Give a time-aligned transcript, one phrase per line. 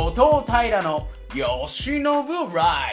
[0.00, 2.10] 後藤平の吉信ラ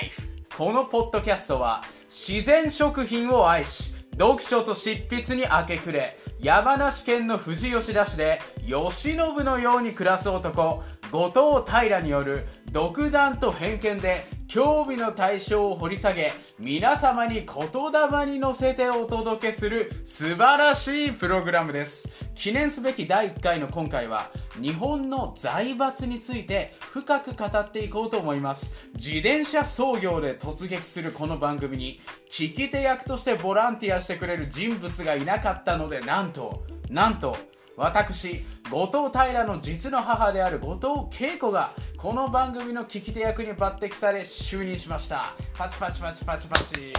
[0.02, 0.24] イフ。
[0.58, 22.08] このポッドキャストは自然食品を愛し読書と執筆に明け暮れ山梨県の富士吉田市で慶喜のように暮らす男後藤平による独断と偏見で興味の対象を掘り下げ皆様に言霊に乗せてお届けする素晴らしいプログラムです。
[22.34, 24.32] 記念すべき第1回の今回は
[24.62, 28.74] 日本の財閥について深く語っていこうと思います。
[28.96, 32.00] 自転車操業で突撃するこの番組に
[32.32, 37.36] 聞き手役としてボランティアしてくれる人物がいなかったのでなんとなんと
[37.78, 45.36] 私後藤平の実の母である後藤恵子がこの番組の聞き手役に抜擢され就任しました。
[45.54, 46.92] パチパチパチパチパチ。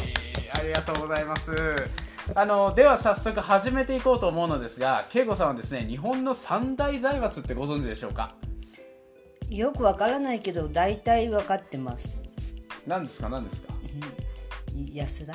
[0.56, 1.52] ありがとうございます。
[2.32, 8.37] あのでは早速始めていこうと思うのですが恵子さんはですね日本の三大財閥ってご存知でしょうか？
[9.51, 12.30] よくわからないけど大体分かってます。
[12.87, 13.29] 何ですか？
[13.29, 13.74] 何ですか？
[14.93, 15.34] 安田？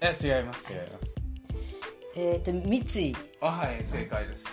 [0.00, 1.15] え違います違います
[2.18, 4.46] えっ、と三井、あはい正解です。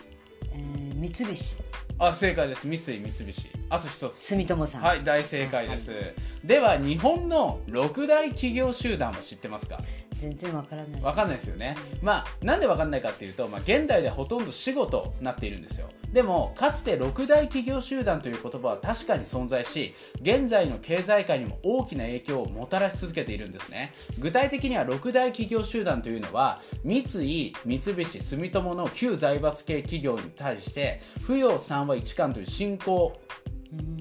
[0.52, 1.58] えー三菱。
[1.97, 2.67] あ正解です。
[2.67, 3.50] 三井三菱。
[3.69, 4.17] あと一つ。
[4.17, 4.81] 住友さん。
[4.81, 5.91] はい大正解です、
[6.44, 9.80] では日本の六大企業集団は知ってますか？
[10.16, 11.78] 全然わからないわかんないですよね。
[12.02, 23.94] まあなんでわかんないかっていうと、まあ、現代でほとんど死後となっているんですよでもかつて六大企業集団という言葉は確かに存在し現在の経済界にも大きな影響をもたらし続けているんですね。
[24.19, 33.19] 具体的には六大企業集団というのは三井三菱住友の旧財閥系企業に対して扶養3は1巻という新興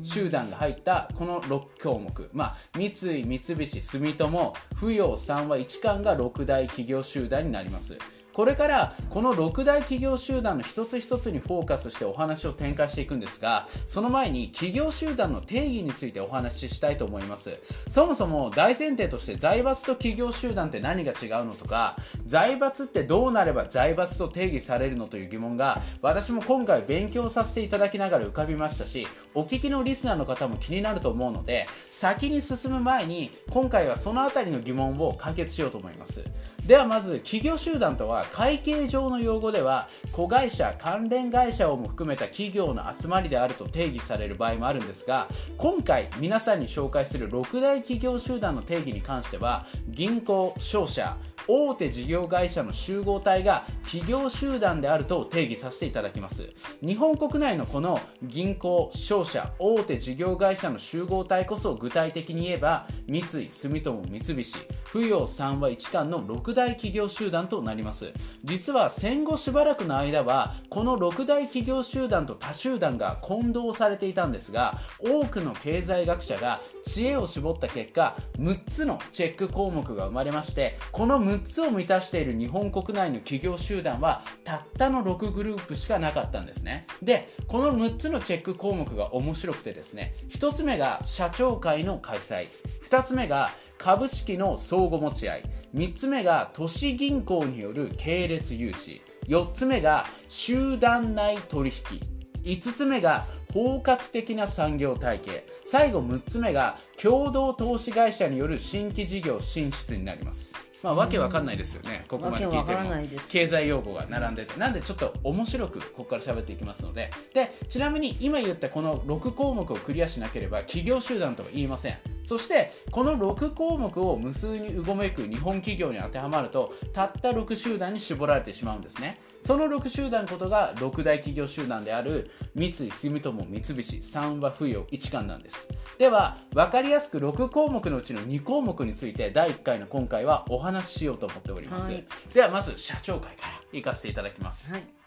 [0.02, 7.96] 集団が入ったこの6項目、まあ、三井三菱住友扶養3は1巻が6大企業集団になります。
[8.32, 17.58] これからこの6大企業集団の一つ一つにフォーカスしてお話を展開していくんですがその前に企業集団の定義についてお話ししたいと思います。
[17.88, 21.96] そもそも大前提として財閥と企業集団って何が違うのとか
[22.26, 36.24] 財閥ってどうなれば財閥と定義されるのという疑問が私も今回勉強させていただきながら浮かびましたしお聞きのリスナーの方も気になると思うので先に進む前に今回はそのあたりの疑問を解決しようと思います。
[36.66, 45.28] ではまず企業集団とは会計上の用語では子会社関連会社をも含めた企業の集まりであると定義される場合もあるんですが
[45.58, 51.16] 今回皆さんに紹介する6大企業集団の定義に関しては銀行商社
[51.48, 56.52] 大手事業会社の集合体が企業集団であると定義させていただきます。
[56.80, 68.12] 日本国内のこの銀行商社大手事業会社の集合体こそ具体的に言えば三井住友三菱扶養3は1巻の6大企業集団となります。
[68.44, 86.86] 実は戦後しばらくの間はこの6大企業集団と他集団が混同されていたんですが多くの経済学者が知恵を絞った結果6つのチェック項目が生まれましてこの6つを満たしている日本国内の企業集団はたったの6グループしかなかったんですね。
[87.02, 92.48] でこの6つのチェック項目が面白くてですね1つ目が社長会の開催。
[92.90, 95.42] 2つ目が株式の相互持ち合い。
[95.74, 99.02] 3つ目が都市銀行による系列融資。
[99.28, 102.00] 4つ目が集団内取引。
[102.44, 105.46] 5つ目が包括的な産業体系。
[105.64, 110.54] 最後6つ目が共同投資会社による新規事業進出になります。
[110.82, 113.20] まあわけわかんないですよね、ここまで聞いても。
[113.30, 117.10] 経済用語が並んでてなんでちょっと面白くここから喋っていきますので。
[117.32, 135.68] でちなみに今言ったこの6項目をクリアしなければ企業集団とは言いませんそしてこの6項目を無数にうごめく日本企業に当てはまるとたった6集団に絞られてしまうんですねその6集団ことが6大企業集団である三井住友三菱三和扶養一貫なんです。
[135.98, 142.06] では分かりやすく6項目のうちの2項目について第1回の今回はお話ししようと思っております、はい。
[142.32, 144.70] ではまず社長会から行かせていただきます。
[144.70, 145.01] はい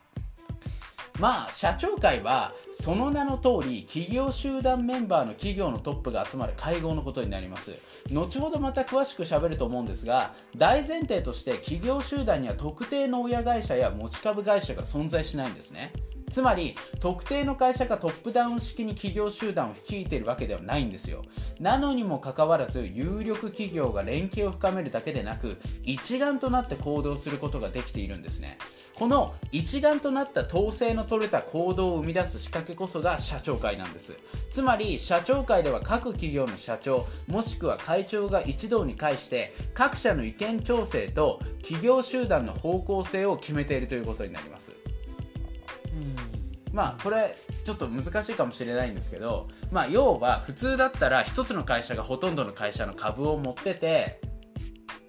[1.19, 7.77] まあ社長会はその名の通り企業集団メンバーの企業のトップが集まる会合のことになります。
[8.11, 15.93] 後ほどまた詳しく喋ると思うんですが大前提として企業集団には特定の親会社や持ち株会社が存在しないんですね。
[16.35, 21.21] つまり特定の会社がトップダウン式に企業集団を率いているわけではないんですよ。
[21.61, 25.55] なのにもかかわらず有力企業が連携を深めるだけでなく
[25.85, 28.57] 一丸となって行動することができているんですね。
[28.95, 34.17] この一丸となった統制の取れた行動を生み出す仕掛けこそが社長会なんです。
[34.51, 44.73] つまり社長会では各企業の社長もしくは会長が一堂に会して各社の意見調整と企業集団の方向性を決めているということになります。
[46.75, 54.19] まあこれちょっと難しいかもしれないんですけど、まあ、要は普通だったら一つの会社がほとんどの会社の株を持ってて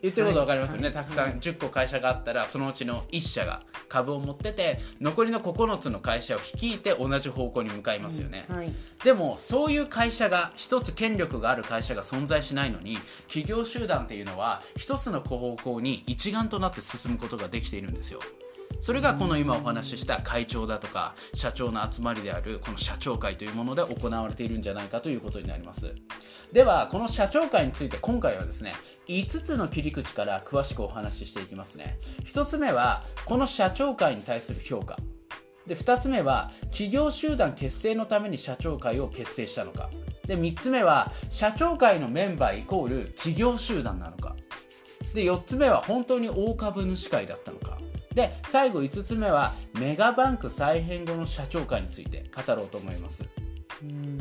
[0.01, 8.73] 言ってること分かりますよね、はいたくさん10個会社があったらそのうちの1社が株を持ってて残りの9つの会社を率いて同じ方向に向かいますよね、はい。
[9.03, 18.21] でもそういう会社が一つ権力がある会社が存在しないのに企業集団っていうのは一つの方向に一丸となって進むことができているんですよ
[18.81, 25.95] それがこの今お話しした会長だとか社長の集まりであるこの社長会というもので行われているんじゃないかということになります。
[26.53, 28.75] ではこの社長会について今回はですね
[29.09, 31.99] 5つの切り口から詳しくお話ししていきますね。
[32.25, 34.97] 1つ目はこの社長会に対する評価。
[35.67, 39.91] で2つ目は企業集団結成のために社長会を結成したのか。
[40.27, 44.37] で3つ目は社長会のメンバーイコール企業集団なのか。
[45.15, 47.79] で4つ目は本当に大株主会だったのか。
[48.17, 53.23] で最後5つ目はメガバンク再編後の社長会について語ろうと思います。
[53.83, 54.19] うん。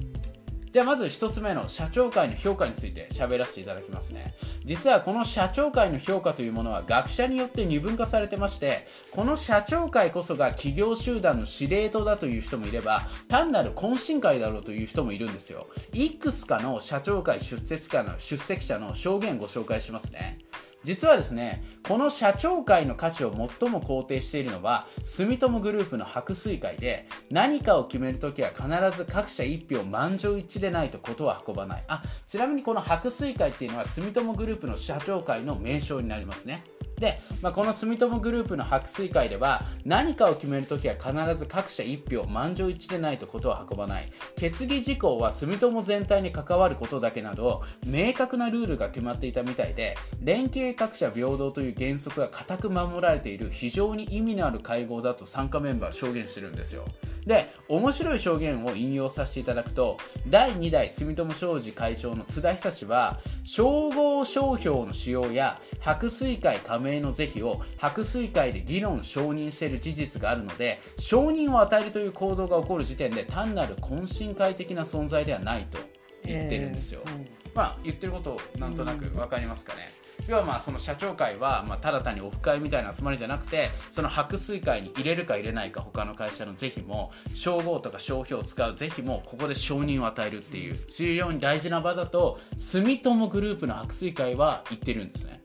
[0.74, 4.34] ではまず1つ目の社長会の評価について喋らせていただきますね。
[4.66, 15.68] 実はこの社長会の評価というものは学者によって二分化されてましてこの社長会こそが企業集団の司令塔だという人もいれば単なる懇親会だろうという人もいるんですよ。
[15.94, 20.40] いくつかの社長会出席者の出席者の証言をご紹介しますね
[20.86, 31.84] 実はですねこの社長会の価値を最も肯定しているのは住友グループの白水会で何かを決めるときは必ず各社1票満場一致でないとことは運ばない。
[31.88, 36.64] あちなみにこの白水会っていうのは住友グループの社長会の名称になりますね。
[37.00, 44.12] で、まあ、この住友グループの白水会では何かを決めるときは必ず各社一票満場一致でないとことは運ばない。
[44.36, 56.86] 決議事項は住友全体に関わることだけなど明確なルールが決まっていたみたいで連携各社平等という原則が固く守られている非常に意味のある会合だと参加メンバーは証言してるんですよ。
[57.26, 75.80] で面白い証言を引用させていただくと第2代住友商事会長の津田久志は称号商標の使用や白水会加盟の是非を白水会で議論承認している事実があるので承認を与えるという行動が起こる時点で単なる懇親会的な存在ではないと
[76.24, 77.28] 言ってるんですよ、えーはい。
[77.54, 79.92] まあ言ってることなんとなく分かりますかね、
[80.28, 95.42] 要はまあその社長会はまあただ単にオフ会みたいな集まりじゃなくてその白水会に入れるか入れないか他の会社の是非も称号とか商標を使う是非もここで承認を与えるっていう非常に大事な場だと住友グループの白水会は言ってるんですね。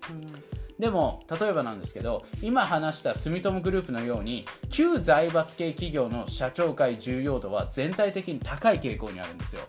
[0.81, 9.61] でも例えばなんですけど今話した住友グループのように旧財閥系企業の社長会重要度は全体的に高い傾向にあるんですよ、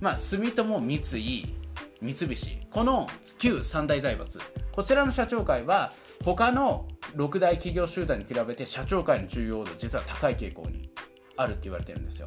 [0.00, 1.59] まあ、住友三井
[2.02, 3.06] 三菱この
[3.38, 4.40] 旧三大財閥。
[4.72, 5.92] こちらの社長会は
[6.24, 10.90] 他の6大企業集団に比べて社長会の重要度実は高い傾向に
[11.36, 12.26] あるって言われてるんですよ。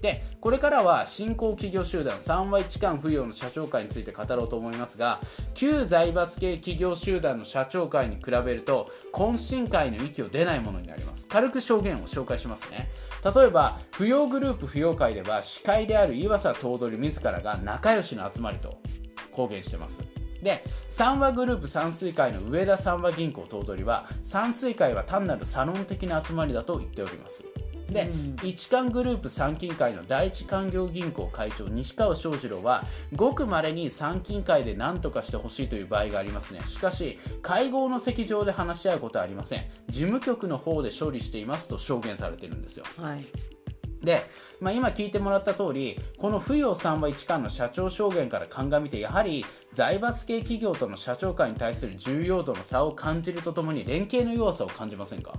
[0.00, 5.20] でこれからは新興企業集団3割置換扶養の社長会について語ろうと思いますが
[5.54, 11.26] 旧財閥系企業集団の社長会に比べると懇親会の域を出ないものになります。
[11.26, 12.90] 軽く証言を紹介しますね。
[13.24, 18.80] 例えば扶養グループ扶養会では司会である岩佐頭取自らが仲良しの集まりと
[19.32, 20.02] 公言してます。
[20.42, 27.44] で三和グループ山水会の上田三和銀行頭取は山水会は単なるサロン的な集まりだと言っております。
[27.90, 28.36] で、うん。
[28.46, 32.84] 一貫グループ参勤会の第一勧業銀行会長西川翔二郎は
[33.16, 36.60] ごくまれに参勤会で何とかしてほしいという場合がありますね。
[36.66, 39.64] しかし会合の席上で話し合うことはありません。
[39.88, 42.84] 事務局の方で処理していますと証言されてるんですよ。
[43.00, 43.57] はい
[44.02, 44.22] で、
[44.60, 55.34] まあ、今聞いてもらった通りこの扶養3は一貫の社長証言から鑑みてやはり財閥系企業との社長会に対する重要度の差を感じるとともに連携の弱さを感じませんか？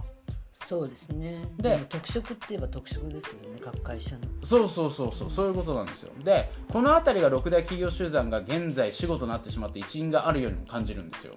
[0.52, 1.42] そうですね。
[1.58, 4.22] で特色って言えば特色ですよね各会社の。
[4.44, 6.12] そうそうそうそうそういうことなんですよ。
[6.24, 11.36] でこの辺りが六大企業集団が現在死後となってしまって一因があるようにも感じるんですよ。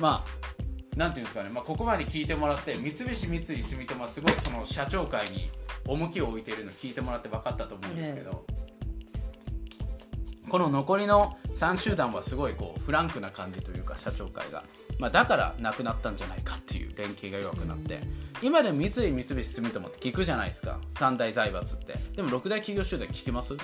[0.00, 0.57] まあ
[0.98, 5.48] なんていうんですかね、まあ、ここまで聞いてもらって三菱三井住友はすごいその社長会に
[5.86, 8.44] 重きを置いているのを聞いてもらって分かったと思うんですけど、
[10.48, 14.64] この残りの3集団はすごいこうフランクな感じというか社長会が、
[14.98, 18.00] まあ、だからなくなったんじゃないかっていう連携が弱くなって
[18.42, 21.94] 今でも三井三菱住友って聞くじゃないですか三大財閥って。
[22.16, 23.54] でも六大企業集団聞きます？
[23.54, 23.62] っ聞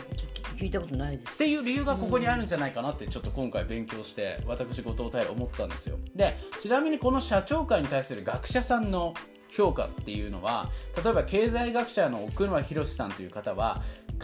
[0.57, 1.39] 聞いたことないです。
[1.39, 5.99] ていう理由がここにあるんじゃないかなってちょっと今回勉強して私後藤平思ったんですよ。
[6.15, 9.15] でちなみにこの社長会に対する学者さんの
[9.51, 10.71] 評価っていうのは
[11.03, 13.83] 例えば経済学者の奥沼博さんという方は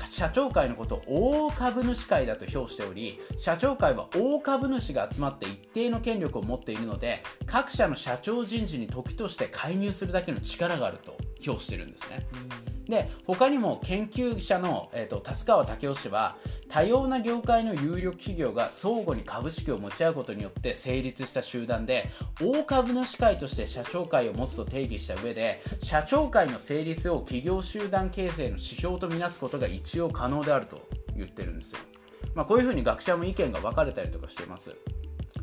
[0.08, 12.26] 社長会のことを大株主会だと評しており社長会は大株主が集まって一定の権力を持っているので各社の社長人事に時として介入するだけの力があると評してるんですね。
[12.90, 16.36] で他にも研究者の、えーと、達川武雄氏は
[16.68, 22.10] 多様な業界の有力企業が相互に株式を持ち合うことによって成立した集団で
[22.42, 31.78] 大株主会として社長会を持つと定義した上で社長会の成立を企業集団形成の指標とみなすことが一応可能であると言ってるんですよ、
[32.34, 34.76] まあ、こういうふうに学者も意見が分かれたりとかしています。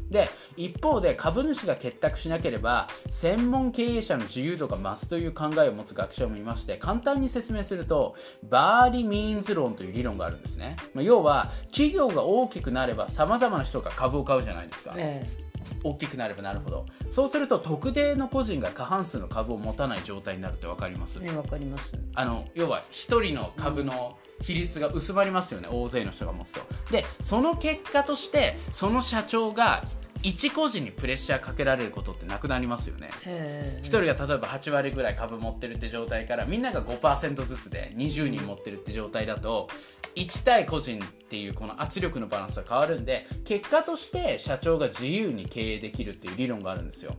[0.10, 15.47] で一方で株主が結託しなければ専門経営者の自由度が増すという考えを持つ学者もいまして簡単に説明するとバーリ・ミーンズ論という理論があるんですね、まあ、要は企業が大きくなればさまざまな人が株を買うじゃないですか、ええ。
[15.84, 16.86] 大きくなればなるほど。
[17.10, 21.20] そうすると特定の個人が過半数の株を持たない状態になるって分かります？
[21.20, 21.94] 分かります。
[22.16, 26.62] あの要は1人の株の比率が薄まりますよね、大勢の人が持つと。
[26.92, 29.84] でその結果としてその社長が
[30.24, 33.10] 一個人にプレッシャーかけられることってなくなりますよね。
[33.82, 39.70] 1人が例えば8割ぐらい株持ってるって状態からみんなが5%ずつで20人持ってるって状態だと
[40.16, 47.16] 1対個人っていうこの圧力のバランスが変わるんで結果として社長が自由に経営できるっていう理論があるんですよ。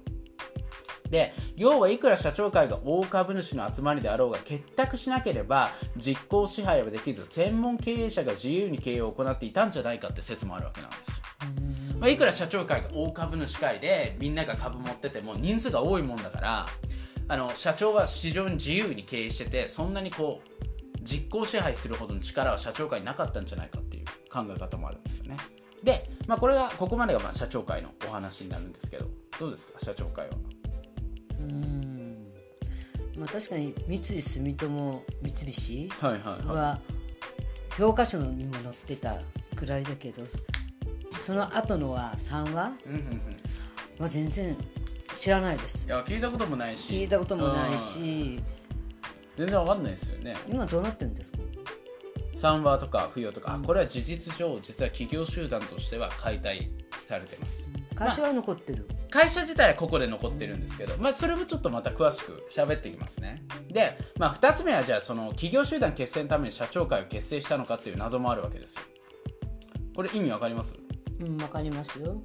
[1.10, 11.17] で要はいくら社長会が大株主の集まりであろうが結託しなければ実行支配はできず専門経営者が自由に経営を行っていたんじゃないかって説もあるわけなんです
[11.98, 16.66] まあ、いくら社長会が大株主会でみんなが株持ってても人数が多いもんだから
[17.28, 25.36] あの社長は非常に自由に経営しててそんなにこう実行支配するほどの力は社長会になかったんじゃないかっていう考え方もあるんですよね。
[25.82, 29.06] で、まあ、これがここまでがまあ社長会のお話になるんですけど
[29.38, 29.78] どうですか？
[29.80, 30.34] 社長会は。
[31.40, 32.28] うん。
[33.16, 36.78] まあ確かに三井住友三菱は
[37.76, 39.18] 教科書にも載ってた
[39.56, 40.22] くらいだけど
[41.22, 42.72] その後のは3話？
[43.98, 44.56] は全然
[45.14, 45.86] 知らないです。
[45.86, 46.92] いや聞いたこともないし。
[46.92, 48.40] 聞いたこともないし。
[49.36, 50.36] 全然わかんないですよね。
[50.48, 51.38] 今どうなってるんですか
[52.34, 56.70] ？3話とか扶養とか、うん、これは事実上実は企業集団としては解体
[57.04, 63.42] されてます、会社は残ってる、まあ、会社自体はここで残ってるんですけど、まあ、それもちょっとまた詳しく喋っていきますね。
[63.72, 68.82] で、まあ、2つ目はじゃあその企業集団結成のために社長会を結成したのかっていう謎もあるわけですよ。
[69.96, 70.76] これ意味わかります？
[71.20, 72.20] うんわかりますよ。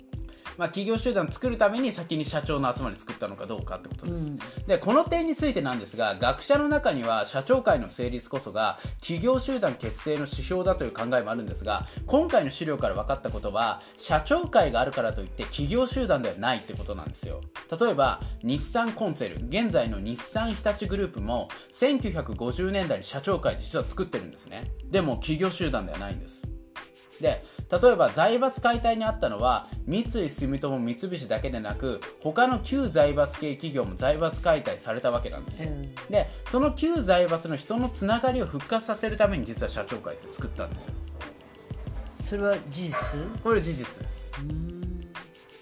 [0.57, 17.41] まあ、企業集団を作るために先に社長の集まり作ったのかどうかってことです、うん、でこの点についてなんですが学者の中には社長会の成立こそが企業集団結成の指標だという考えもあるんですが今回の資料から分かったことは社長会があるからといって企業集団ではないってことなんですよ。
[17.79, 24.71] 例えば日産コンツェル現在の日産日立グループも1950年代に社長会実は作ってるんですね。
[24.85, 26.43] でも企業集団ではないんです
[27.23, 40.93] で例えば財閥解体にあったのは三井住友三菱だけでなく他の旧財閥系企業も財閥解体されたわけなんですよ、うん、でその旧財閥の人のつながりを復活させるために実は社長会って作ったんですよ。
[42.21, 42.93] それは事実？
[43.43, 44.33] これ事実です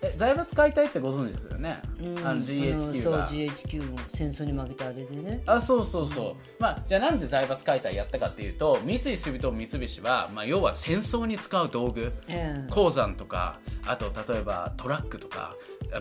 [0.03, 1.81] え財閥解体ってご存知ですよね、
[2.23, 5.43] あの GHQ が、そう GHQ も戦争に負けたあれでね。
[5.45, 15.55] あそうそうそう、うん、まあじゃあなんで財閥解体やったかっていうと三井住友三菱は、まあ、要は戦争に使う道具、えー、鉱山とかあと例えばトラックとか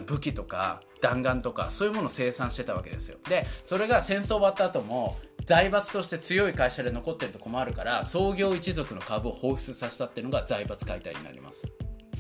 [0.06, 3.18] 武器とか弾丸とかそういうものを生産してたわけですよ。
[3.28, 11.66] でそれが戦争終わった後も財閥として強い会社で残ってると困るから創業一族の株を放出させたっていうのが財閥解体になります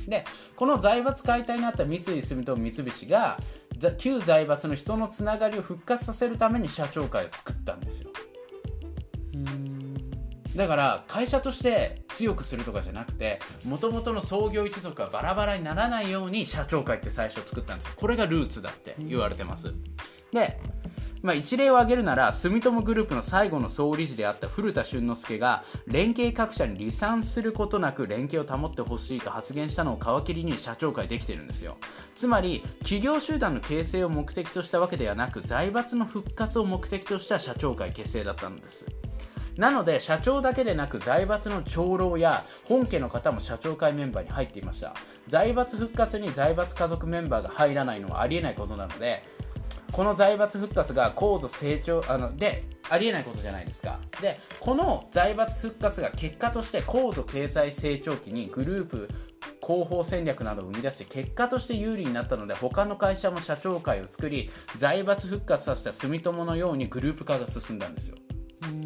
[0.08, 0.24] で
[0.56, 3.38] この財閥解体になった三井住友三菱が
[3.98, 8.10] 旧財閥の人のつながりを復活させるために社長会を作ったんですよ。
[10.56, 17.92] だから会社として強くするとかじゃなくてもともとの創業一族がバラバラにならないように社長会って最初作ったんですよ。
[17.96, 19.72] これがルーツだって言われてます。
[20.32, 20.60] で
[21.22, 31.76] まあ、一例を挙げるなら住友グループの最後の総理事であった古田俊之介が連携各社に離散することなく連携を保ってほしいと発言したのを皮切りに社長会できてるんですよ。
[32.16, 38.86] つまり企業集団の形成を目的としたわけではなく財閥の復活を目的とした社長会結成だったのです。
[39.56, 44.94] なので社長だけでなく財閥の長老や本家の方も社長会メンバーに入っていました。
[45.28, 49.22] 財閥復活に財閥家族メンバーが入らないのはありえないことなので
[49.92, 54.00] この財閥復活が高度成長あのでありえないことじゃないですか。
[54.20, 59.08] でこの財閥復活が結果として高度経済成長期にグループ
[59.64, 68.16] 広報戦略などを生み出して結果として有利になったので他の会社も社長会を作り財閥復活させた住友のようにグループ化が進んだんですよ。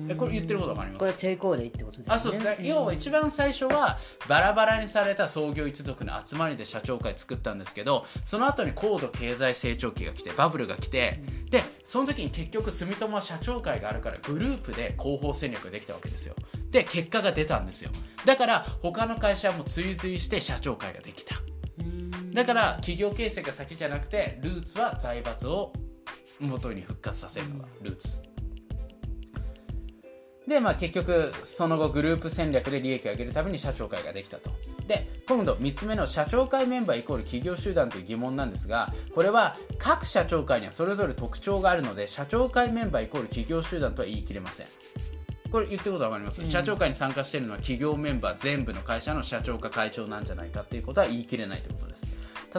[0.08, 2.14] えこれ言ってることわかりますこれ成功例ってことですね。
[2.14, 11.20] あそうですね、要は一番最初はバラバラにされた創業一族の集まりで社長会作ったんですけどその後に高度経済成長期が来てバブルが来て、
[11.50, 16.34] でその時に結局住友は社長会があるからグループで広報戦略ができたわけですよ。
[16.70, 17.90] で結果が出たんですよ。
[18.24, 21.36] だから他の会社も追随して社長会ができた。
[22.32, 25.72] だから企業形成が先じゃなくてルーツは財閥を
[26.40, 28.18] 元に復活させるのがルーツ
[30.46, 34.50] で、まあ、結局その後グループ戦略で利益を上げるために社長会ができたと。
[34.86, 44.66] で今度3つ目の社長会メンバーイコール企業集団という疑問なんですがこれは各社長会にはそれぞれ特徴があるので社長会メンバーイコール企業集団とは言い切れません。
[45.50, 52.04] これ言ってることわかります、うん、社長会に参加しているのは企業メンバー全部の会社の社長か会長なんじゃないかっていうことは言い切れないということです。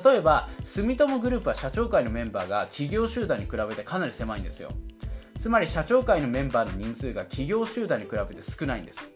[0.03, 4.71] 例えば住友グループは社長会のメンバーが企業集団に比べてかなり狭いんですよ
[5.39, 9.13] つまり社長会のメンバーの人数が企業集団に比べて少ないんです。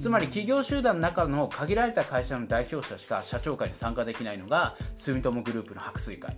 [0.00, 6.36] つまり企業集団の中の限られた会社の代表者しか社長会に参加できないのが住友グループの白水会。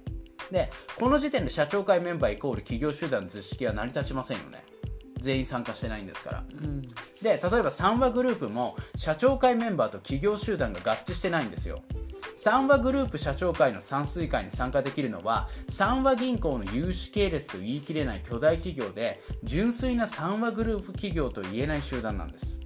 [0.51, 4.65] でこの時点で社長会メンバーイコール企業集団の図式は成り立ちませんよね。
[5.19, 6.89] 全員参加してないんですから、うん、で
[7.23, 11.83] 例えば三和グループも社長会メンバーと企業集団が合致してないんですよ。
[12.37, 22.61] 三和グループ社長会の算数会に参加できるのは三和銀行の有志系列と言い切れない巨大企業で純粋な三和グループ企業と言えない集団なんです。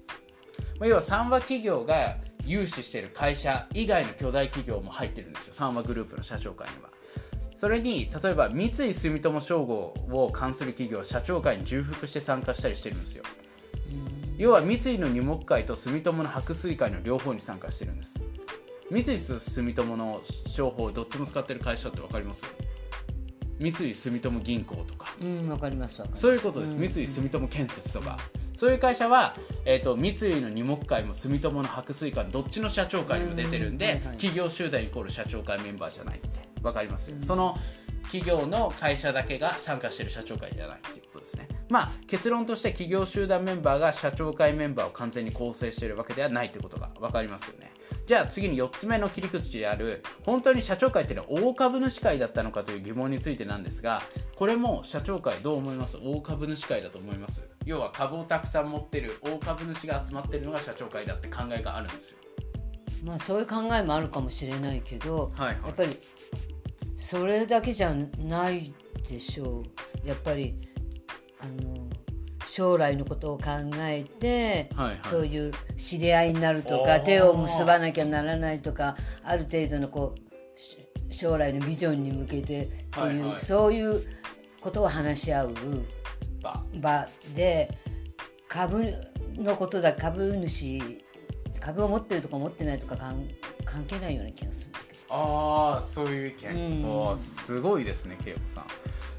[0.83, 5.55] 要は三和企業が融資している会社以外の巨大企業も入ってるんですよ。
[5.55, 6.92] 三和グループの社長会には
[7.63, 13.23] それに例えば三井住友商号を関する企業社長会に重複して参加したりしてるんですよ。
[14.37, 18.21] 要は三井の二目会と住友の白水会の両方に参加してるんです。
[18.91, 22.45] 三井住友の商法どっちも使ってる会社って分かります？
[23.61, 25.15] 三井住友銀行とか。
[25.23, 28.19] うん分かりますそういうことです、うん、三井住友建設とか、
[28.57, 37.59] そういう会社は、えーと、三井の二目会も住友の白水会どっちの社長会にも出てるんで、企業集団イコール社長会メンバーじゃないって分かりますよ、その
[38.05, 41.49] 企業の会社だけが参加してる社長会じゃないっていうことですね。
[41.69, 47.73] まあ結論として企業集団メンバーが社長会メンバーを完全に構成しているわけではないってことが分かりますよね。
[48.07, 54.03] じゃあ次に4つ目の切り口である本当に社長会っていうのは大株主会だったのかという疑問についてなんですが
[54.35, 55.97] これも社長会どう思います？
[56.03, 57.49] 大株主会だと思います？
[57.65, 62.19] 要は株をたくさん持ってる大株主が集まってるのが社長会だって考えがあるんですよ
[63.03, 65.99] まあそういう考えもあるかもしれないけど、はいはい、やっぱり
[66.97, 68.73] それだけじゃない
[69.09, 69.63] でしょ
[70.05, 70.09] う。
[70.09, 70.57] やっぱり
[71.41, 71.75] あの
[72.47, 73.45] 将来のことを考
[73.79, 84.03] えて、はいはい、そういう知り合いになるとか手を結ばなきゃならないとかある程度のこう将来のビジョンに向けてっていう、はいはい、そういう
[84.61, 85.55] ことを話し合う。
[86.81, 87.71] 場で
[88.49, 88.95] 株
[89.37, 90.83] のことだ株主
[91.65, 94.73] 株を持ってるとか持ってないとか関係ないような気がする
[95.09, 98.65] ああそういう意見、うん、すごいですね恵子さん。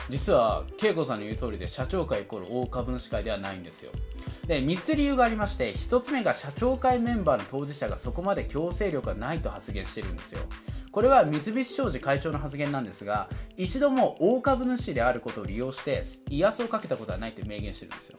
[0.09, 3.91] 実は恵子さんの言う通りで社長会イコール大株主会ではないんですよ。
[4.47, 10.41] で3つ理由がありまして1つ目が社長会メンバーの当事者がそこまで強制力がないと発言してるんですよ。
[10.91, 18.17] これは三菱商事会長の発言なんですが一度も大株主であることを利用して威圧をかけたことはないと明言してるんですよ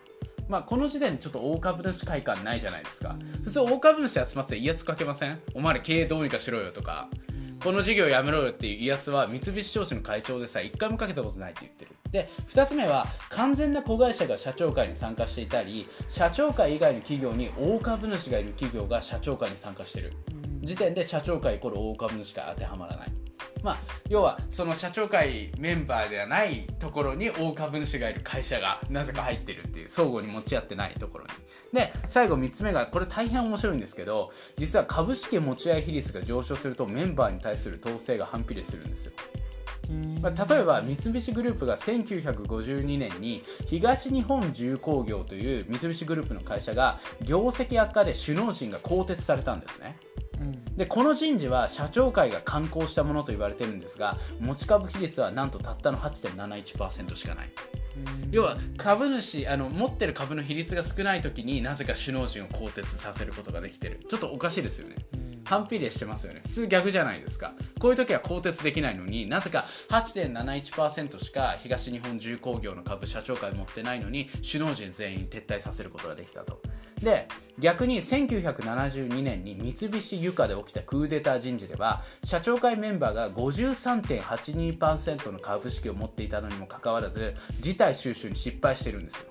[0.48, 3.16] まあ、この時点でちょっと大株主会館ないじゃないですか。
[3.42, 5.40] 普通大株主集まって威圧かけません？
[5.54, 7.08] お前ら経営どうにかしろよとか。
[7.62, 11.92] この事業やめろよっていう威圧は三菱商事の会長でさえ一回もかけたことないって言ってる。
[12.10, 20.12] で2つ目は完全な子会社が社長会に参加していたり社長会以外の企業に大株主がいる企業が社長会に参加してる。
[20.64, 23.12] 時点で社長会イコール大株主が当てはまらない。
[23.62, 23.78] まあ、
[24.10, 31.30] 要はその社長会メンバーではないところに大株主がいる会社がなぜか入ってるっていう相互に持ち合ってないところに。
[31.72, 39.12] で最後3つ目がこれ大変面白いんですけど実は株式持ち合い比率が上昇するとメンバーに対する統制が反比例するんですよ。
[40.22, 49.96] まあ、例えば三菱グループが1952年に東日本重工業という三菱グループの会社が業績悪化で首脳陣が更迭されたんですね。
[50.76, 57.50] でこの人事は社長会が刊行したものと言われてるんですが持ち株比率はなんとたったの8.71%しかない。
[58.32, 64.96] 要は株主あの持ってる株の比率が少ない時になぜか首脳陣を更迭させることができてるちょっとおかしいですよね。
[65.44, 66.40] 反比例してますよね。
[66.44, 67.54] 普通逆じゃないですか。
[67.78, 76.60] こういう時は更迭できないのになぜか8.71%しか東日本重工業の株社長会持ってないのに首脳陣全員撤退させることができたと。
[77.00, 77.28] で
[77.58, 89.26] 逆に1972年に三菱ユカで起きたクーデター人事では社長会メンバーが53.82%の株式を持っていたのにもかかわらず事態収集に失敗してるんですよ。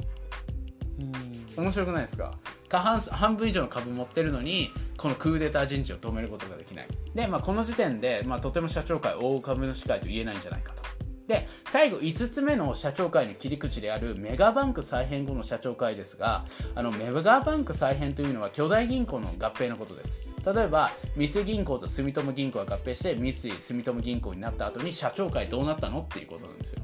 [1.57, 2.33] 面白くないですか？
[2.69, 6.87] 過半半分以上の株持ってるのにこのクーデター人事を止めることができない。
[7.13, 10.83] で、まあ、この時点で、まあ、とても社長会大株主会と言えないんじゃないかと。
[11.27, 20.27] で最後5つ目の社長会の切り口であるメガバンク再編後の社長会ですがあのメガバンク再編というのは巨大銀行の合併のことです。
[20.45, 26.81] 例えば三井銀行と住友銀行が合併して三井住友銀行になった後に社長会どうなったのっていうことなんですよ、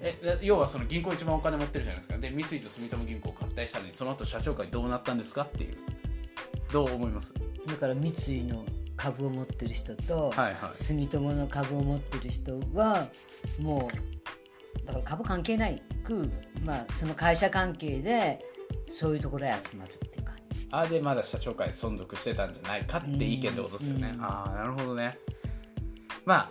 [0.00, 2.16] え要はその銀行一番お金持ってるじゃないですか。
[2.16, 5.76] で三井と住友銀行合体したのにその後社長会どうなったんですかっていう。
[6.72, 7.34] どう思います？
[7.66, 8.64] だから三井の
[9.00, 13.06] 株を持ってる人と、はいはい、住友の株を持ってる人は
[13.58, 13.90] も
[14.84, 16.30] うだから株関係ないく、
[16.62, 18.44] まあ、その会社関係で
[18.90, 20.68] そういうところで集まるっていう感じ。
[20.70, 25.18] あでまだ社長会存続してたんじゃないかって意見ってことですよね、ああなるほどね。
[26.26, 26.50] まあ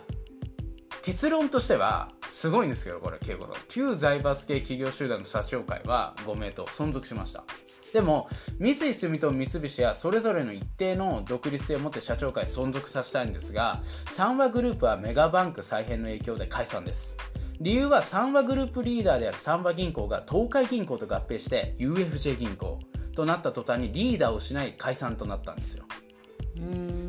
[1.02, 3.54] 結論としてはすごいんですけどこれ恵子さん。
[3.68, 7.44] 旧財閥系企業集団の社長会は5名と存続しました
[7.92, 17.16] でも三井住友三菱はそれぞれの一定の独立性を持って社長会存続させたいんですが三和グループはメガバンク再編の影響で解散です。
[17.60, 22.78] 理由は三和グループリーダーである三和銀行が東海銀行と合併して UFJ 銀行
[23.14, 25.84] となった途端にリーダーをしない解散となったんですよ。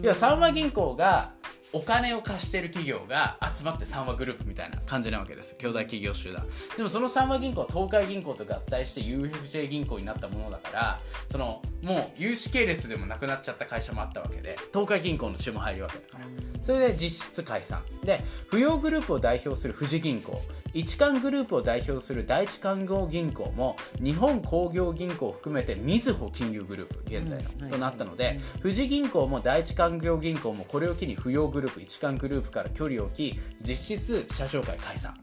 [0.01, 1.31] いや三和銀行が
[1.73, 5.55] お金を貸している企業が集まって三和グループみたいな感じなわけですよ。
[5.57, 6.45] 兄弟企業集団。
[6.75, 16.25] でもその三和銀行は東海銀行と合体して UFJ 銀行になったものだからそのもう有資系列でもなくなっちゃった会社もあったわけで東海銀行の血も入るわけだから。
[16.63, 17.81] それで実質解散。
[18.03, 20.41] で扶養グループを代表する富士銀行
[20.73, 35.13] 一貫グループを代表する第一勧業銀行も日本工業銀行を含めてみずほ金融グループ現在の、となったので、富士銀行も第一勧業銀行もこれを機に扶養グループ一貫グループから距離を置き実質社長会解散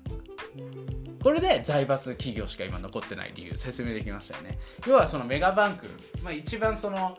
[1.23, 5.87] これで財閥企業しか今残ってない理由説明できましたよね要はそのメガバンク、
[6.23, 7.19] まあ、一番その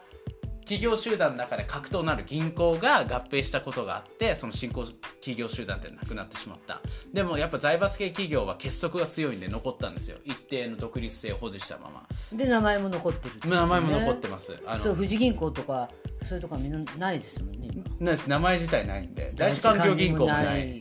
[0.69, 6.79] 企業集団の中で核となる銀行が合併したことがあってその新興企業集団ってなくなってしまった。
[7.11, 10.19] でもやっぱ財閥系企業は結束が強いんで残ったんですよ。
[10.25, 12.07] 一定の独立性を保持したまま。
[12.37, 14.61] で名前も残ってる、ね、名前も残ってます。
[14.67, 15.89] あのそう富士銀行とか
[16.21, 18.29] そういうとこはみんなないですもんねないです。
[18.29, 19.33] 名前自体ないんで。
[19.35, 20.79] 第一環境銀行もない。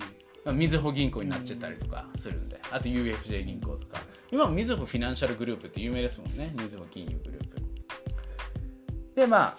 [0.52, 4.02] みずほ銀行になっちゃったりとかするんで、あと UFJ 銀行とか。
[4.30, 6.54] 今もみずほフィナンシャルグループって有名ですもんね。
[6.58, 7.57] みずほ金融グループ
[9.18, 9.56] でまあ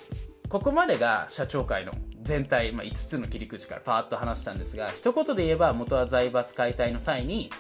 [0.48, 1.92] ここまでが社長会の
[2.24, 7.52] 全体、まあ、5つの切り口からパーッと話したんですが一言で言えば元は財閥解体の際に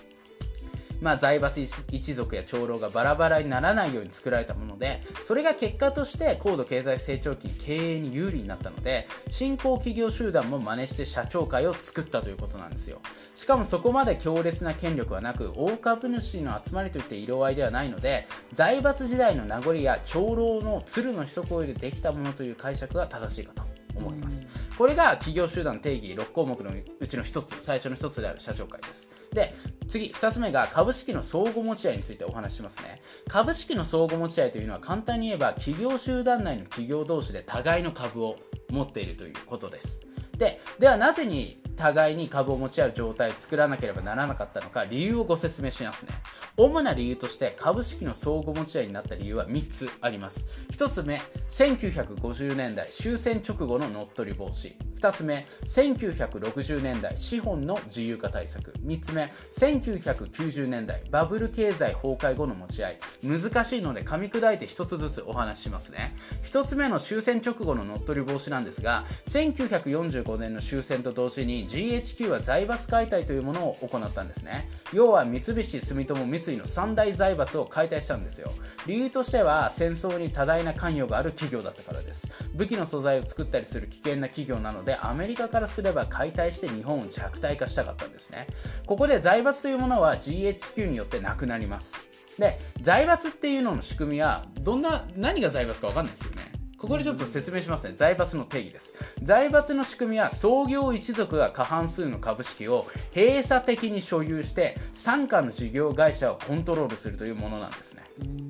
[1.02, 13.00] まあ、財閥一族や長老がバラバラにならないように作られたものでそれが結果として高度経済成長期経営に有利になったので新興企業集団も真似して社長会を作ったということなんですよ。
[13.36, 23.79] しかもそこまで強烈な権力はなく大株主の集まりといって色合いではないので財閥時代の名残や長老の鶴の一声でできたものという解釈が正しいかと。
[24.00, 24.44] 思います、
[24.78, 29.10] これが企業集団定義6項目のうちの1つ最初の1つである社長会です。
[29.34, 29.54] で
[29.88, 33.02] 次2つ目が株式の相互持ち合いについてお話ししますね。
[33.28, 38.38] 株式の相互持ち合いというのは簡単に言えば企業集団内の企業同士で互いの株を
[38.70, 40.00] 持っているということです。
[40.38, 46.12] でではなぜに互いに株を持ち合う状態を作らなければならなかったのか理由をご説明しますね。
[46.58, 50.46] 主な理由として株式の相互持ち合いになった理由は3つあります。
[50.74, 54.76] 1つ目1950年代終戦直後の乗っ取り防止。
[55.00, 58.74] 2つ目1960年代資本の自由化対策。
[58.86, 63.00] 3つ目1990年代バブル経済崩壊後の持ち合い。
[63.24, 66.14] 難しいので噛み砕いて1つずつお話ししますね。
[66.44, 74.70] 1つ目の終戦直後の乗っ取り防止なんですが1945年の終戦と同時に GHQ は財閥解体というものを行ったんですね。
[74.92, 78.52] 要は三菱住友三井の三大財閥を解体したんですよ。
[78.88, 82.28] 理由としては戦争に多大な関与がある企業だったからです。
[82.56, 88.48] 武器の素材を作ったりする危険な企業なのでアメリカからすれば解体して日本を弱体化したかったんですね。
[88.88, 91.96] ここで財閥というものは GHQ によってなくなります。
[92.40, 96.59] で財閥っていうのの仕組みはどんな何が財閥か分かんないですよね。
[96.80, 97.94] ここでちょっと説明しますね。
[97.96, 98.94] 財閥の定義です。
[99.22, 108.04] 財閥の仕組みは創業一族が過半数の株式を閉鎖的に所有して傘下の事業会社をコントロールするというものなんですね。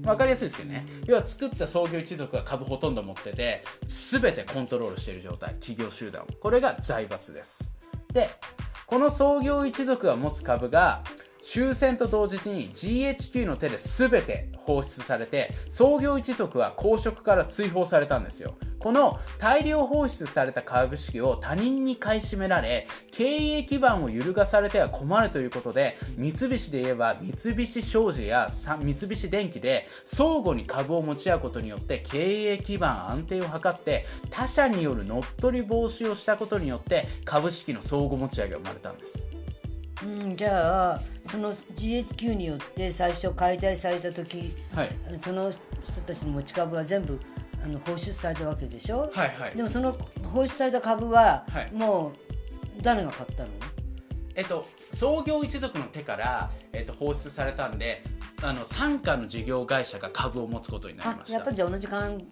[0.05, 0.85] わかりやすいですよね。
[1.05, 5.55] 要は作った創業一族が株ほとんど持ってて、全てコントロールしている状態。
[5.55, 6.25] 企業集団。
[6.39, 7.71] これが財閥です。
[8.13, 8.29] で、
[8.85, 11.03] この創業一族が持つ株が
[11.51, 18.53] 終戦と同時に GHQ の手で全て放出されて創業一族は公職から追放されたんですよ。
[18.77, 23.23] この大量放出された株式を他人に買い占められ経
[23.57, 39.27] 営基盤を揺るがされては困るということで三菱で言えば三菱商事や三菱電機で相互に株を持ち合うことによって経営基盤安定を図って他社による乗っ取り防止をしたことによって株式の相互持ち上げが生まれたんです。
[40.03, 45.51] うんじゃあその GHQ によって最初解体された時、はい、その
[45.83, 47.19] 人たちの持ち株は全部
[47.63, 52.13] あの放出されたわけでしょ、はいはい、でもその放出された株は、も
[52.77, 53.49] う誰が買ったの？
[54.35, 58.03] えっと、創業一族の手から、えっと、放出されたんで
[58.41, 61.33] あの傘下の事業会社が株を持つことになりました。
[61.33, 62.23] やっぱりじゃあ同じ関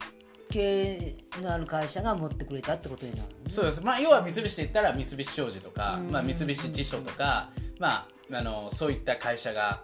[0.50, 9.84] 係のある会社が持ってくれたってことになる、ね、そうです、まあ、要は三菱で言ったら三菱商事とか、まあ、三菱地所とか、まあ、あのそういった会社が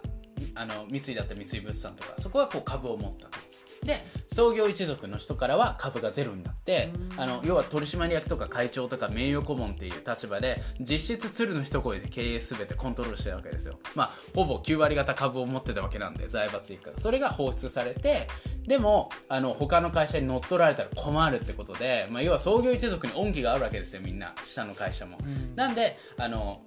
[0.54, 3.54] あの三井だったら三井物産とかそこはこう株を持ったと。
[3.84, 4.02] で
[4.32, 13.78] 創業一族の人からは株がゼロになってあの要は取締役とか会長とか名誉顧問っていう立場で実質鶴の一声で経営すべてコントロールしてるわけですよ。
[13.94, 17.00] まあほぼ9割方株を持ってたわけなんで財閥一家が。
[17.00, 18.28] それが放出されて
[18.66, 24.34] でもあの他の会社に乗っ取られたら困るってことで、まあ、要は創業一族に恩義があるわけですよみんな。
[24.46, 25.18] 下の会社も、
[25.56, 26.62] なんであの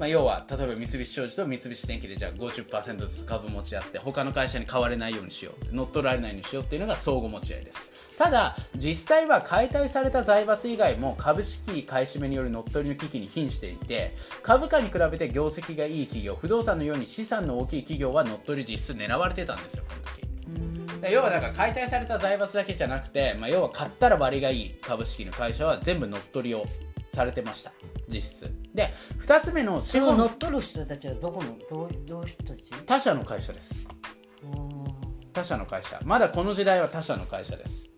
[0.00, 7.90] まあ、要は例えば三菱商事と三菱電機でじゃあ50%ずつ株持ち合って他の会社に買われないようにしよう乗っ取られないようにしようっていうのが相互持ち合いです。
[8.16, 21.12] ただ実際は解体された財閥以外も株式買い占めによる乗っ取りの危機に瀕していて株価に比べて業績がいい企業不動産のように資産の大きい企業は乗っ取り実質狙われてたんですよこの時。
[21.12, 26.64] 要はなんか解体された財閥だけじゃなくて、まあ、要は買ったら割がいい株式の会社は全部乗っ取りを
[27.14, 27.72] されてました
[28.08, 28.54] 実質。
[28.74, 30.18] で2つ目の資本。
[30.18, 32.62] 乗っ取る人たちはどこのどうどういう人たち？
[32.86, 33.86] 他社の会社です。
[35.32, 36.00] 他社の会社。
[36.04, 37.88] まだこの時代は他社の会社です。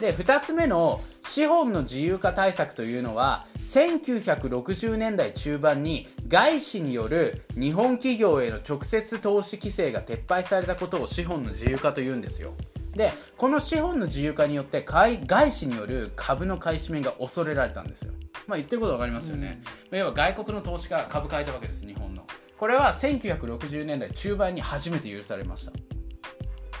[0.00, 12.54] で2つ目の資本の自由化対策というのは1960年代中盤に外資による日本企業への直接投資規制が撤廃されたことを資本の自由化というんですよ
[12.94, 18.12] でこの資本の自由化によって外資による株の買い占めが恐れられたんですよ、
[18.46, 22.26] まあ、言ってること分かりますよね、うん、要は外国の投資家が株買えたわけです日本の。
[22.58, 25.72] これは1960年代中盤に初めて許されました。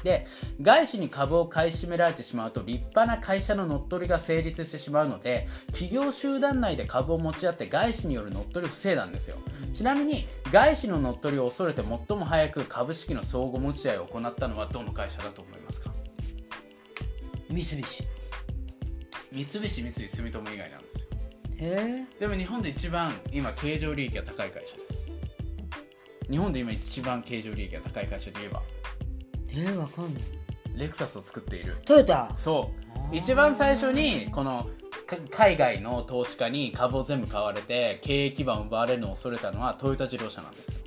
[0.04, 0.26] で
[0.60, 9.36] 外資に株を買い占められてしまうと立派な会社の乗っ取りが成立してしまうので企業集団内で株を持ち合って外資による乗っ取りを防いだんですよ。
[9.72, 15.92] ちなみに外資の乗っ取りを恐れて最も早く株式の相互持ち合いを行ったのはどの会社だと思いますか？
[17.52, 18.04] 三菱。
[19.30, 21.08] 三菱三井住友以外なんですよ。
[21.58, 22.20] へえ。
[22.20, 26.30] でも日本で一番今経常利益が高い会社です。
[26.30, 28.62] 日本で今一番経常利益が高い会社といえば。
[29.48, 30.22] えー、わかんない。
[30.76, 31.76] レクサスを作っている。
[31.84, 32.32] トヨタ？
[32.36, 32.70] そ
[33.12, 33.16] う。
[33.16, 34.70] 一番最初にこの
[35.30, 40.81] 海外の投資家に株を全部買われて経営基盤を奪われるのを恐れたのはトヨタ自動車なんです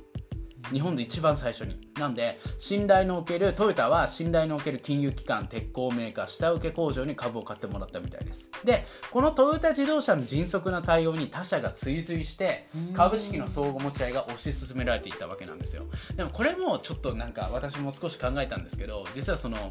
[0.72, 1.76] 日本で一番最初に。
[1.98, 8.50] なんで信頼のおけるトヨタは信頼のおける金融機関鉄鋼メーカー下請け工場に株を買ってもらったみたいです。
[8.64, 15.84] でこのトヨタ自動車の迅速な対応に他社が追随して株式の相互持ち合いが推し進められていったわけなんですよ。
[16.14, 19.70] でもこれもちょっとなんか私も少し考えたんですけど実はその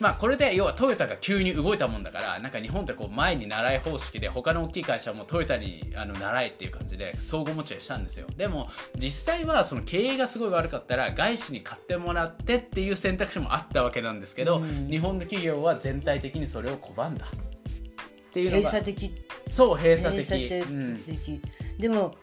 [0.00, 8.26] まあこれで要はトヨタが急に動いたもんだからなんか日本ってこう前に習い方式で他の大きい会社もトヨタにあの習えっていう感じで相互持ち合いしたんですよ。
[8.36, 17.26] でも実際はその経営がすごい悪かったら外資に買ってもらってっていう選択肢もあったわけなんですけど、日本の企業は全体的にそれを拒んだ。
[17.26, 19.24] っていうのが閉鎖的。
[19.48, 20.26] そう閉鎖的。
[20.26, 22.14] 閉鎖的、うん、でも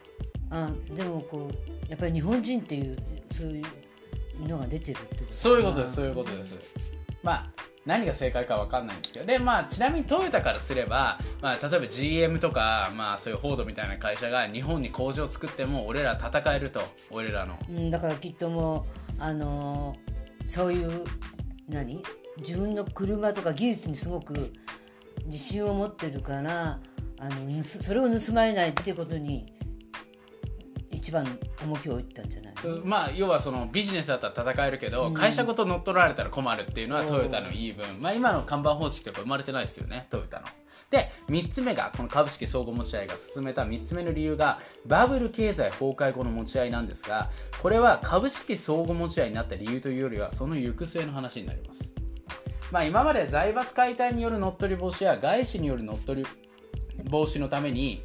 [0.50, 2.96] あでもこうやっぱり日本人っていう
[3.30, 3.62] そうい
[4.42, 6.93] うのが出てるってことそういうことですそういうことです
[7.24, 7.50] まあ
[7.86, 9.26] 何が正解か分かんないんですけど。
[9.26, 16.80] で、まあ、ちなみにトヨタからすれば、まあ、例えば GM とか、まあ、そういうフォードみたいな会社が日本に工場を作っても俺ら戦えると。
[17.10, 18.86] 俺らの、うん、だからきっとも
[19.18, 21.04] う、あのー、そういう
[21.68, 22.02] 何？
[22.38, 24.52] 自分の車とか技術にすごく
[25.26, 26.80] 自信を持ってるから
[27.18, 29.46] あのそれを盗まれないっていうことに
[31.14, 32.54] 番重きを置いたんじゃない？
[32.84, 40.46] まあ要はそのビジネスだったら戦えるけど、うん、会社ごと乗っ取られたら困るっていうのはトヨタの言い分まあ今の看板方式とか生まれてないですよねトヨタの。
[40.90, 47.30] で3つ目がこの株式相互持ち合いが進めた3つ目の理由がバブル経済崩壊後の持ち合いなんですが
[47.62, 51.90] これは株式相互持ち合いになった理由というよりはその行く末の話になります。
[52.70, 56.28] まあ、今まで財閥解体による乗っ取り防止や外資による乗っ取り
[57.08, 58.02] 防止のために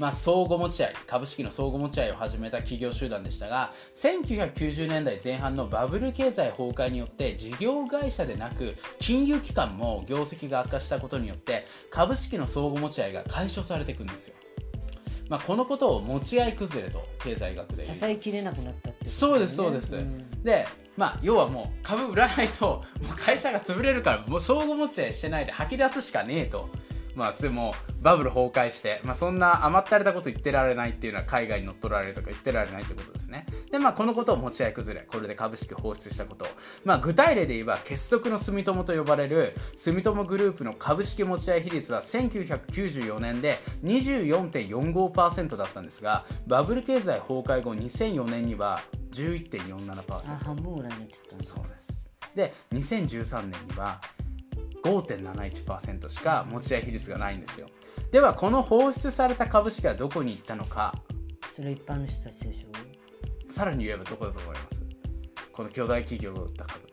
[0.00, 14.34] まあ、相互持ち合い株式の相互持ち合いを始めた企業集団でしたが1990年代前半のバブル経済崩壊によって事業会社でなく金融機関も業績が悪化したことによって株式の相互持ち合いが解消されていくんですよ。
[15.28, 26.68] まあ、このことを持ち合い崩れと経済学で支えきれなくなったって、ね、そうですそうです、うん、でまあ要はもう株売らないともう会社が潰れるからもう相互持ち合いしてないで吐き出すしかねえと
[27.14, 33.46] まあでもバブル崩壊して、まあ、そんな甘ったれたこと言ってられないっていうのは海外に乗っ取られるとか言ってられないってことですね。
[33.70, 36.46] でまあこのことを持ち合い崩れこれで株式放出したこと
[36.84, 48.80] まあ具体例で言えば結束の住友と呼ばれる住友グループの株式持ち合い比率は1994年で24.45%だったんですがバブル経済崩壊後2004年には
[49.12, 51.90] 11.47%半分ぐらいになってたそうです。
[52.34, 54.00] で2013年には
[54.84, 57.68] 5.71%しか持ち合い比率がないんですよ。
[58.10, 60.94] ではこの放出された株式はどこに行ったのか。
[61.54, 64.82] それ一般の人たちでしょさらに言えばどこだと思います？
[65.52, 66.88] この巨大企業が売った株。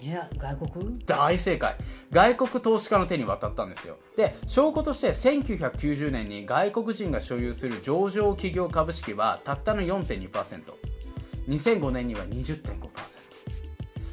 [0.00, 0.98] いや外国？
[1.04, 1.76] 大正解。
[2.10, 3.98] 外国投資家の手に渡ったんですよ。
[4.16, 13.21] で証拠として1990年に外国人が所有する上場企業株式はたったの 4.2%2005 年には20.5%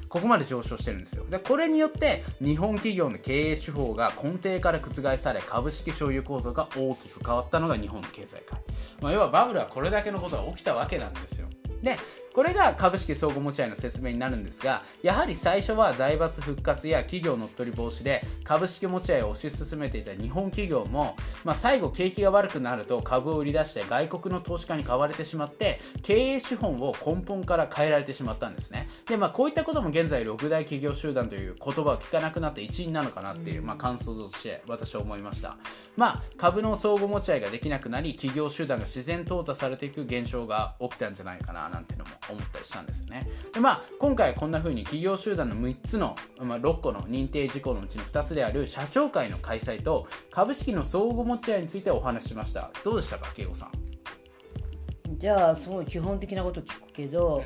[0.10, 1.24] ここまで上昇してるんですよ。
[1.30, 8.60] でこれによって日本企業の経営手法が根底から覆され株式所有構造が大きく変わったのが日本の経済界、
[9.02, 11.48] まあ、要はバブルはこれだけのことが起きたわけなんですよ。
[11.82, 11.98] で
[12.34, 28.90] これが株式相互持ち合いの説明になるんですがやはり最初は財閥復活や企業乗っ取り防止で株式持ち合いを推し進めていた日本企業も、まあ、最後景気が悪くなると株を売り出して外国の投資家に買われてしまって経営資本を根本から変えられてしまったんですね。
[29.08, 35.58] で、まあ、こういったことも現在6大企業集団という言葉を聞かなくなった一因なのかなっていう、まあ、感想として私は思いました、
[35.98, 43.30] まあ、株の相互持ち合いができなくなり企業集団が自然淘汰されていく現象が起きたんじゃないかななんてのも思ったりしたんですよね。
[43.54, 52.72] でまあ今回こんな風に企業集団の6つの、まあ、6個の認定事項のうちの2つである社長会の開催と株式の相互持ち合いについてお話ししました。
[52.84, 55.18] どうでしたか慶吾さん？
[55.18, 57.44] じゃあすごい基本的なこと聞くけど、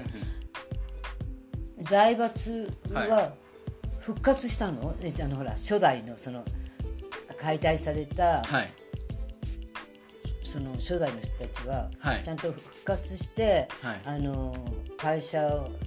[1.82, 3.34] 財閥は
[4.00, 4.88] 復活したの？
[4.88, 6.44] はい、あのほら初代のその
[7.40, 8.74] 解体された、はい。
[10.44, 11.90] その初代の人たちは
[12.24, 14.54] ちゃんと復活して、はい、あの
[14.98, 15.42] 会社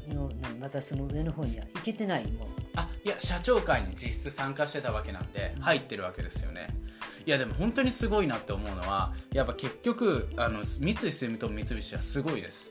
[0.09, 2.48] のまたその上の方には行けてないもん。
[2.74, 6.68] あいや社長会に実質参加してたわけなんで入ってるわけですよね、
[7.24, 12.70] いやでも本当にすごいなって思うのはやっぱ結局あの三井住友三菱はすごいです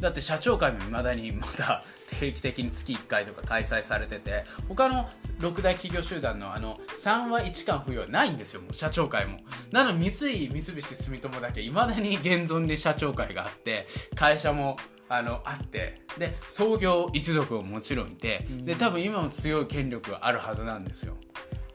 [0.00, 1.82] だって社長会もいまだにまだ
[2.20, 5.08] 定期的に月1回とか開催されてて他の
[5.40, 9.38] 6大企業集団のあの3話1巻付与はないんですよもう社長会も。
[9.72, 14.76] なのに三井三菱住友だけいまだに現存で社長会があって会社も
[15.08, 21.16] あのあってで創業一族ももちろんいて、で多分今も強い権力があるはずなんですよ。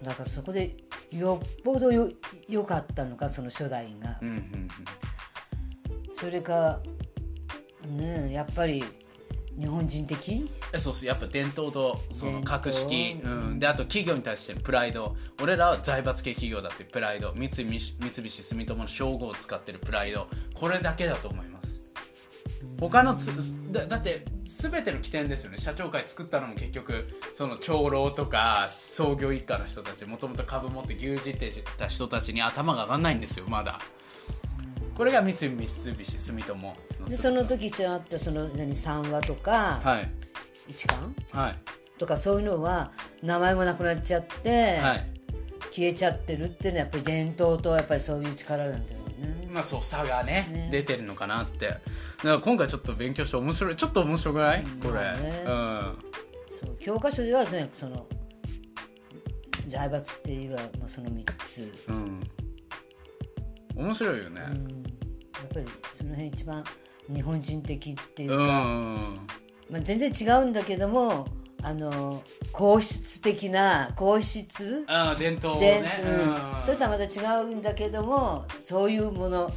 [0.03, 0.75] だからそこで
[1.11, 2.09] よっぽどよ
[2.47, 4.67] よかったのかその初代が、うんうんうん、
[6.15, 6.79] それか
[7.87, 8.83] ねやっぱり
[9.59, 10.49] 日本人的？
[10.79, 15.15] そうそうやっぱ伝統とその格式、うん、であと企業に対してのプライド。
[15.41, 17.33] 俺らは財閥系企業だってプライド。
[17.35, 20.27] 三菱三菱住友の称号を使ってるプライド。
[20.55, 21.81] これだけだと思います。
[22.79, 23.31] 他のつ
[23.71, 25.57] だだって全ての起点ですよね。
[25.57, 33.79] 社長会作ったのも結局その長老とか創業一家の人たちもともと株持って牛耳ってた人たちに頭が上がんないんですよまだ
[34.95, 36.75] これが三菱三菱住友。
[37.07, 41.59] でその時ちゃったその何3話とか、はい、1巻、はい、
[41.97, 45.05] とかそういうのは名前もなくなっちゃって、はい、
[45.71, 49.49] 消えちゃってるっていうのはやっぱり伝統とやっぱりそういう力なんだよね。
[49.51, 51.67] まあそう差がね、ね、出てるのかなって。
[51.67, 51.79] だか
[52.23, 53.75] ら今回ちょっと勉強して面白い。
[53.75, 55.97] ちょっと面白くない、これ、ね、うん。
[56.59, 58.07] そう教科書ではねその
[59.67, 61.73] 財閥っていうのはまあその3つ。
[61.89, 62.21] うん
[63.75, 64.57] 面白いよね、うん、や
[65.45, 66.63] っぱりその辺一番
[67.13, 68.35] 日本人的っていうか、
[69.69, 71.27] まあ、全然違うんだけども
[71.61, 74.83] あの皇室的な皇室？
[74.87, 79.49] あ伝統ね、うん、それとはまた違うんだけどもそういうもの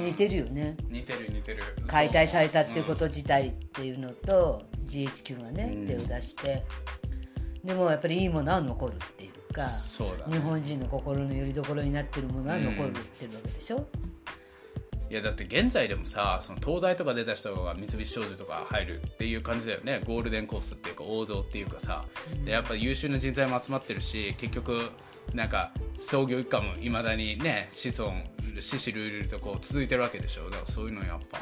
[0.00, 1.62] 似てるよね、似てる似てる。
[1.86, 4.84] 解体されたっていうこと自体っていうのと、う。
[4.84, 6.64] ん、GHQ がね、手を出して。
[7.64, 9.68] でもやっぱりいいものは残るっていうか
[10.30, 13.86] 日本人の心のよりどころになってるものは残るってるわけでしょ、うん
[15.12, 20.00] いやだって現在でもさその東大とか出た人が三菱商事とか入るっていう感じだよね。
[20.06, 22.06] ゴールデンコースっていうか王道っていうかさ、
[22.46, 24.90] でやっぱ優秀な人材も集まってるし結局
[25.34, 28.14] なんか創業一家もいまだにね子孫
[28.58, 30.44] 獅子類類とこう続いてるわけでしょ。
[30.44, 31.40] だからそういうのやっぱ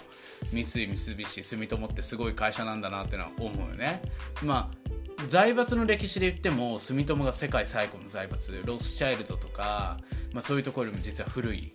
[0.53, 4.03] 三井三菱住友ってすごい会社なんだなってのは思うよね。
[4.43, 4.90] まあ
[5.29, 9.99] 財閥の歴史で言っても住友が世界最古の財閥ロスチャイルドとか、
[10.33, 11.73] まあ、そういうところよりも実は古い、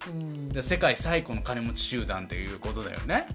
[0.53, 3.27] うん、世界最古の金持ち集団っていうことだよね。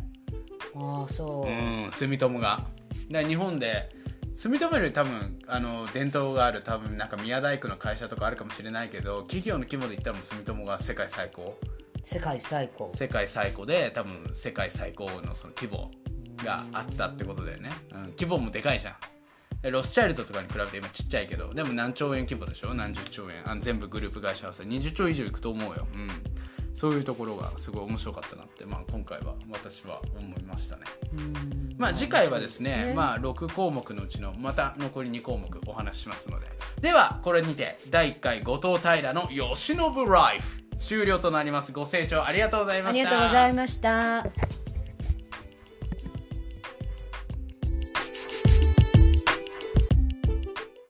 [0.75, 2.67] ああそう、うん、住友が。
[3.09, 3.89] で日本で
[4.37, 11.59] 住友より多分あの伝統がある多分なんか宮大工の会社とかあるかもしれないけど企業の規模で言ったら住友が世界最高。
[12.03, 12.91] 世界最高。
[12.95, 15.91] 世界最高で多分世界最高のその規模
[16.45, 18.95] があったってことだよね、うん、規模もでかいじゃん
[19.63, 22.73] ロスチャイルドとかに比べて今ちっちゃいけどでも何兆円規模でしょ？
[22.73, 23.51] 何十兆円。
[23.51, 26.09] あ全部グループ会社はさ20兆以上いくと思うよ、うん、
[26.75, 30.83] そういうところがすごい面白かったなって、まあ、今回は私は思いましたね。
[31.77, 36.47] まあ次回はですね、ね、まあ、6項目のうちのまた残り2項目お話ししますので。
[36.81, 40.61] ではこれにて第1回後藤平の慶喜ライフ。
[40.79, 41.73] 終了となります。
[41.73, 43.11] ご清聴ありがとうございました。
[43.11, 44.70] ありがとうございました